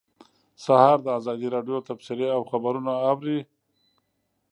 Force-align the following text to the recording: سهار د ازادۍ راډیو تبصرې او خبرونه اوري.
سهار 0.63 0.97
د 1.03 1.07
ازادۍ 1.19 1.47
راډیو 1.55 1.85
تبصرې 1.87 2.27
او 2.35 2.41
خبرونه 2.51 2.91
اوري. 3.09 3.39